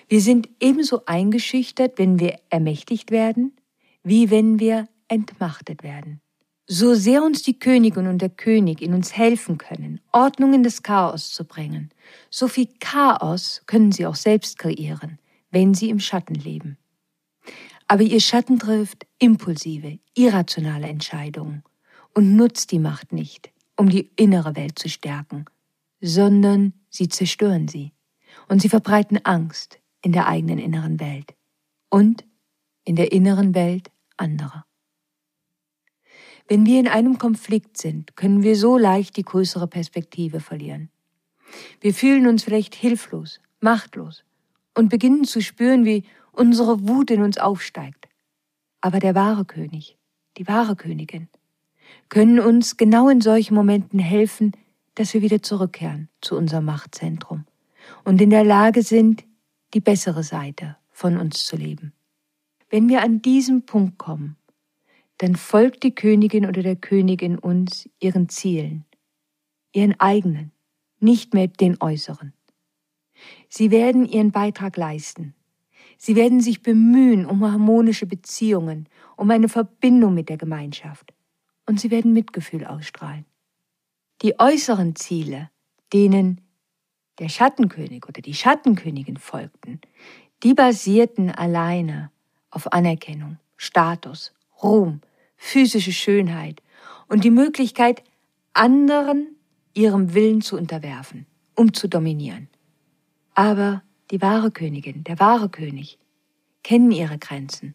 [0.08, 3.56] Wir sind ebenso eingeschüchtert, wenn wir ermächtigt werden,
[4.02, 6.20] wie wenn wir entmachtet werden.
[6.66, 10.82] So sehr uns die Königin und der König in uns helfen können, Ordnung in das
[10.82, 11.90] Chaos zu bringen,
[12.30, 15.18] so viel Chaos können sie auch selbst kreieren,
[15.50, 16.78] wenn sie im Schatten leben.
[17.88, 21.62] Aber ihr Schatten trifft impulsive, irrationale Entscheidungen
[22.14, 25.46] und nutzt die Macht nicht, um die innere Welt zu stärken,
[26.00, 27.92] sondern sie zerstören sie
[28.48, 31.34] und sie verbreiten Angst in der eigenen inneren Welt
[31.88, 32.24] und
[32.84, 34.64] in der inneren Welt anderer.
[36.48, 40.90] Wenn wir in einem Konflikt sind, können wir so leicht die größere Perspektive verlieren.
[41.80, 44.24] Wir fühlen uns vielleicht hilflos, machtlos
[44.76, 48.08] und beginnen zu spüren, wie unsere Wut in uns aufsteigt.
[48.80, 49.96] Aber der wahre König,
[50.36, 51.28] die wahre Königin,
[52.08, 54.52] können uns genau in solchen Momenten helfen,
[54.94, 57.46] dass wir wieder zurückkehren zu unserem Machtzentrum
[58.04, 59.24] und in der Lage sind,
[59.74, 61.92] die bessere Seite von uns zu leben.
[62.68, 64.36] Wenn wir an diesen Punkt kommen,
[65.18, 68.84] dann folgt die Königin oder der König in uns ihren Zielen,
[69.72, 70.52] ihren eigenen,
[71.00, 72.32] nicht mehr den äußeren.
[73.48, 75.34] Sie werden ihren Beitrag leisten.
[75.96, 81.12] Sie werden sich bemühen um harmonische Beziehungen, um eine Verbindung mit der Gemeinschaft.
[81.72, 83.24] Und sie werden Mitgefühl ausstrahlen.
[84.20, 85.48] Die äußeren Ziele,
[85.94, 86.42] denen
[87.18, 89.80] der Schattenkönig oder die Schattenkönigin folgten,
[90.42, 92.10] die basierten alleine
[92.50, 95.00] auf Anerkennung, Status, Ruhm,
[95.38, 96.62] physische Schönheit
[97.08, 98.04] und die Möglichkeit,
[98.52, 99.34] anderen
[99.72, 101.24] ihrem Willen zu unterwerfen,
[101.56, 102.48] um zu dominieren.
[103.32, 105.98] Aber die wahre Königin, der wahre König,
[106.62, 107.72] kennen ihre Grenzen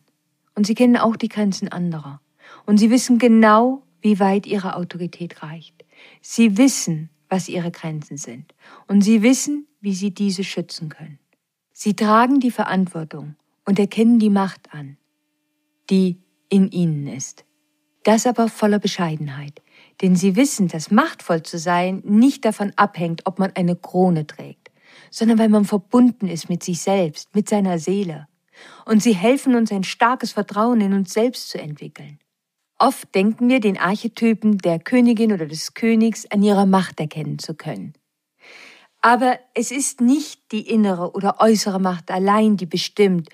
[0.54, 2.22] und sie kennen auch die Grenzen anderer
[2.68, 5.86] und sie wissen genau, wie weit ihre Autorität reicht.
[6.22, 8.54] Sie wissen, was ihre Grenzen sind
[8.88, 11.20] und sie wissen, wie sie diese schützen können.
[11.74, 14.98] Sie tragen die Verantwortung und erkennen die Macht an,
[15.90, 16.18] die
[16.50, 17.46] in ihnen ist.
[18.04, 19.62] Das aber voller Bescheidenheit,
[20.02, 24.72] denn sie wissen, dass machtvoll zu sein nicht davon abhängt, ob man eine Krone trägt,
[25.12, 28.28] sondern weil man verbunden ist mit sich selbst, mit seiner Seele.
[28.86, 32.20] Und sie helfen uns ein starkes Vertrauen in uns selbst zu entwickeln.
[32.80, 37.56] Oft denken wir, den Archetypen der Königin oder des Königs an ihrer Macht erkennen zu
[37.56, 37.94] können.
[39.02, 43.30] Aber es ist nicht die innere oder äußere Macht allein, die bestimmt,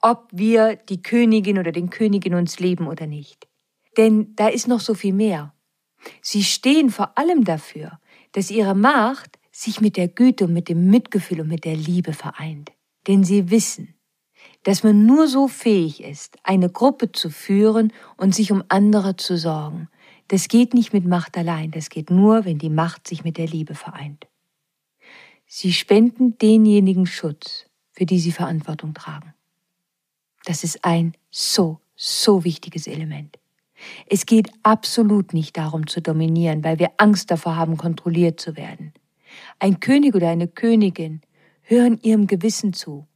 [0.00, 3.48] ob wir die Königin oder den König in uns leben oder nicht.
[3.96, 5.54] Denn da ist noch so viel mehr.
[6.20, 7.98] Sie stehen vor allem dafür,
[8.32, 12.12] dass ihre Macht sich mit der Güte und mit dem Mitgefühl und mit der Liebe
[12.12, 12.72] vereint.
[13.06, 13.94] Denn sie wissen,
[14.64, 19.36] dass man nur so fähig ist, eine Gruppe zu führen und sich um andere zu
[19.36, 19.88] sorgen.
[20.28, 23.46] Das geht nicht mit Macht allein, das geht nur, wenn die Macht sich mit der
[23.46, 24.26] Liebe vereint.
[25.46, 29.34] Sie spenden denjenigen Schutz, für die sie Verantwortung tragen.
[30.46, 33.38] Das ist ein so, so wichtiges Element.
[34.06, 38.94] Es geht absolut nicht darum zu dominieren, weil wir Angst davor haben, kontrolliert zu werden.
[39.58, 41.20] Ein König oder eine Königin
[41.62, 43.06] hören ihrem Gewissen zu.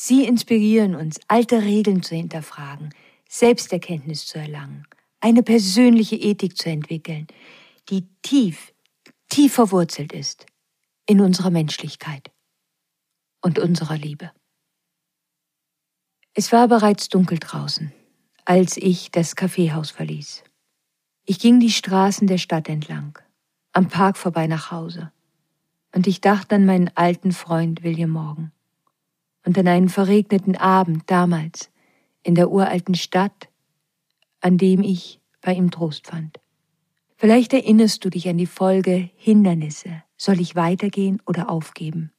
[0.00, 2.94] Sie inspirieren uns, alte Regeln zu hinterfragen,
[3.28, 4.86] Selbsterkenntnis zu erlangen,
[5.18, 7.26] eine persönliche Ethik zu entwickeln,
[7.88, 8.72] die tief,
[9.28, 10.46] tief verwurzelt ist
[11.06, 12.30] in unserer Menschlichkeit
[13.42, 14.30] und unserer Liebe.
[16.32, 17.92] Es war bereits dunkel draußen
[18.44, 20.44] als ich das Kaffeehaus verließ.
[21.26, 23.18] Ich ging die Straßen der Stadt entlang,
[23.72, 25.12] am Park vorbei nach Hause,
[25.92, 28.52] und ich dachte an meinen alten Freund William Morgan
[29.48, 31.70] und an einen verregneten Abend damals
[32.22, 33.48] in der uralten Stadt,
[34.42, 36.38] an dem ich bei ihm Trost fand.
[37.16, 40.02] Vielleicht erinnerst du dich an die Folge Hindernisse.
[40.18, 42.12] Soll ich weitergehen oder aufgeben?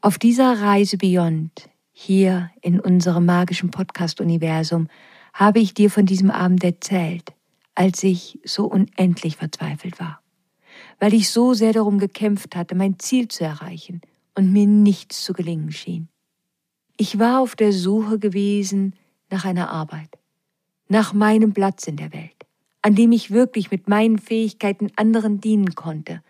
[0.00, 4.88] Auf dieser Reise Beyond, hier in unserem magischen Podcast-Universum,
[5.34, 7.34] habe ich dir von diesem Abend erzählt,
[7.74, 10.22] als ich so unendlich verzweifelt war,
[11.00, 14.00] weil ich so sehr darum gekämpft hatte, mein Ziel zu erreichen
[14.34, 16.08] und mir nichts zu gelingen schien.
[17.02, 18.94] Ich war auf der Suche gewesen
[19.30, 20.18] nach einer Arbeit,
[20.86, 22.46] nach meinem Platz in der Welt,
[22.82, 26.22] an dem ich wirklich mit meinen Fähigkeiten anderen dienen konnte,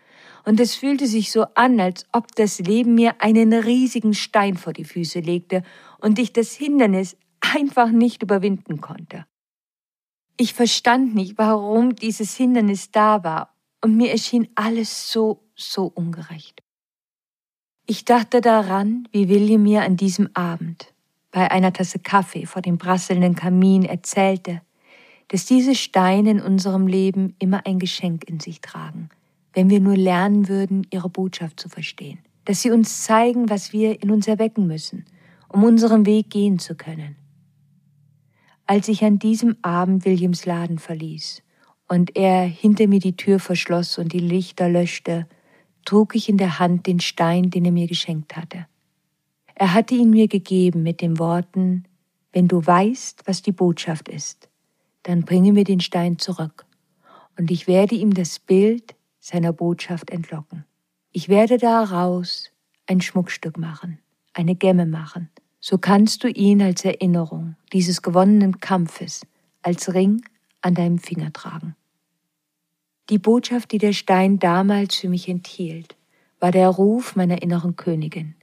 [0.45, 4.71] und es fühlte sich so an, als ob das Leben mir einen riesigen Stein vor
[4.71, 5.61] die Füße legte
[5.99, 9.25] und ich das Hindernis einfach nicht überwinden konnte.
[10.37, 16.60] Ich verstand nicht, warum dieses Hindernis da war, und mir erschien alles so, so ungerecht.
[17.91, 20.93] Ich dachte daran, wie William mir an diesem Abend
[21.29, 24.61] bei einer Tasse Kaffee vor dem prasselnden Kamin erzählte,
[25.27, 29.09] dass diese Steine in unserem Leben immer ein Geschenk in sich tragen,
[29.51, 34.01] wenn wir nur lernen würden, ihre Botschaft zu verstehen, dass sie uns zeigen, was wir
[34.01, 35.03] in uns erwecken müssen,
[35.49, 37.17] um unseren Weg gehen zu können.
[38.67, 41.43] als ich an diesem Abend Williams Laden verließ
[41.89, 45.27] und er hinter mir die Tür verschloss und die Lichter löschte,
[45.85, 48.67] trug ich in der Hand den Stein, den er mir geschenkt hatte.
[49.55, 51.85] Er hatte ihn mir gegeben mit den Worten,
[52.33, 54.49] wenn du weißt, was die Botschaft ist,
[55.03, 56.65] dann bringe mir den Stein zurück,
[57.37, 60.65] und ich werde ihm das Bild seiner Botschaft entlocken.
[61.11, 62.51] Ich werde daraus
[62.87, 63.99] ein Schmuckstück machen,
[64.33, 65.29] eine Gemme machen,
[65.59, 69.21] so kannst du ihn als Erinnerung dieses gewonnenen Kampfes
[69.61, 70.23] als Ring
[70.61, 71.75] an deinem Finger tragen.
[73.11, 75.97] Die Botschaft, die der Stein damals für mich enthielt,
[76.39, 78.35] war der Ruf meiner inneren Königin.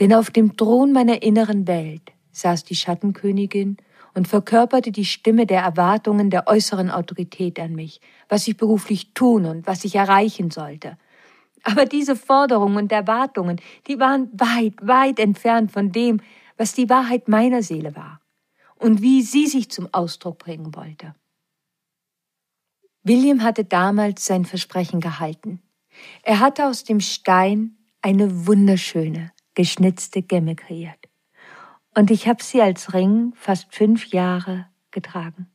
[0.00, 3.76] Denn auf dem Thron meiner inneren Welt saß die Schattenkönigin
[4.14, 9.44] und verkörperte die Stimme der Erwartungen der äußeren Autorität an mich, was ich beruflich tun
[9.44, 10.98] und was ich erreichen sollte.
[11.62, 16.20] Aber diese Forderungen und Erwartungen, die waren weit, weit entfernt von dem,
[16.56, 18.20] was die Wahrheit meiner Seele war
[18.74, 21.14] und wie sie sich zum Ausdruck bringen wollte.
[23.08, 25.62] William hatte damals sein Versprechen gehalten.
[26.22, 31.08] Er hatte aus dem Stein eine wunderschöne, geschnitzte Gemme kreiert.
[31.96, 35.48] Und ich habe sie als Ring fast fünf Jahre getragen.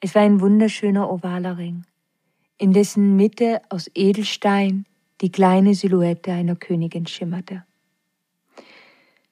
[0.00, 1.86] Es war ein wunderschöner ovaler Ring,
[2.58, 4.86] in dessen Mitte aus Edelstein
[5.20, 7.64] die kleine Silhouette einer Königin schimmerte.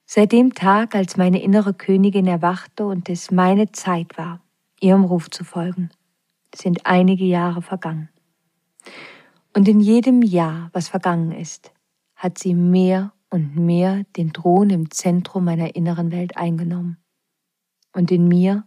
[0.07, 4.41] Seit dem Tag, als meine innere Königin erwachte und es meine Zeit war,
[4.81, 5.91] ihrem Ruf zu folgen,
[6.55, 8.09] sind einige Jahre vergangen.
[9.55, 11.73] Und in jedem Jahr, was vergangen ist,
[12.15, 16.99] hat sie mehr und mehr den Thron im Zentrum meiner inneren Welt eingenommen.
[17.93, 18.67] Und in mir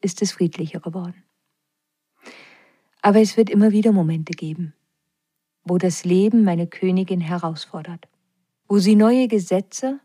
[0.00, 1.24] ist es friedlicher geworden.
[3.02, 4.74] Aber es wird immer wieder Momente geben,
[5.64, 8.08] wo das Leben meine Königin herausfordert,
[8.68, 10.00] wo sie neue Gesetze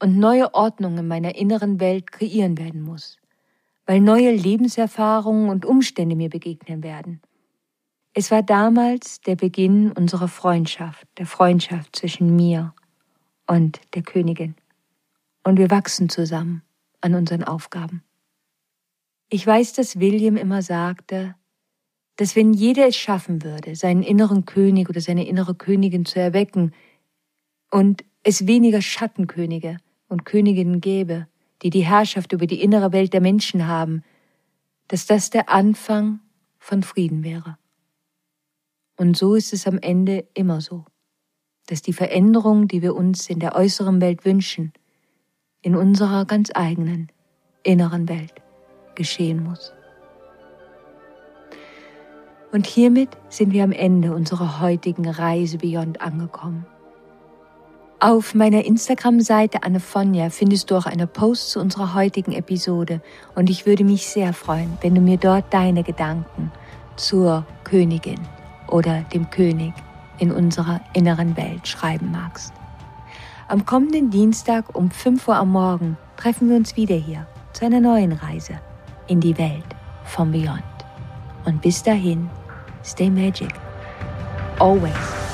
[0.00, 3.19] und neue Ordnungen meiner inneren Welt kreieren werden muss,
[3.90, 7.20] weil neue Lebenserfahrungen und Umstände mir begegnen werden.
[8.14, 12.72] Es war damals der Beginn unserer Freundschaft, der Freundschaft zwischen mir
[13.48, 14.54] und der Königin.
[15.42, 16.62] Und wir wachsen zusammen
[17.00, 18.04] an unseren Aufgaben.
[19.28, 21.34] Ich weiß, dass William immer sagte,
[22.14, 26.74] dass wenn jeder es schaffen würde, seinen inneren König oder seine innere Königin zu erwecken
[27.72, 31.26] und es weniger Schattenkönige und Königinnen gäbe,
[31.62, 34.02] die die Herrschaft über die innere Welt der Menschen haben,
[34.88, 36.20] dass das der Anfang
[36.58, 37.58] von Frieden wäre.
[38.96, 40.84] Und so ist es am Ende immer so,
[41.66, 44.72] dass die Veränderung, die wir uns in der äußeren Welt wünschen,
[45.62, 47.10] in unserer ganz eigenen
[47.62, 48.34] inneren Welt
[48.94, 49.72] geschehen muss.
[52.52, 56.66] Und hiermit sind wir am Ende unserer heutigen Reise Beyond angekommen.
[58.02, 63.02] Auf meiner Instagram-Seite Annefonja findest du auch eine Post zu unserer heutigen Episode
[63.34, 66.50] und ich würde mich sehr freuen, wenn du mir dort deine Gedanken
[66.96, 68.18] zur Königin
[68.68, 69.74] oder dem König
[70.18, 72.54] in unserer inneren Welt schreiben magst.
[73.48, 77.80] Am kommenden Dienstag um 5 Uhr am Morgen treffen wir uns wieder hier zu einer
[77.80, 78.58] neuen Reise
[79.08, 80.62] in die Welt vom Beyond.
[81.44, 82.30] Und bis dahin,
[82.82, 83.52] stay magic.
[84.58, 85.29] Always.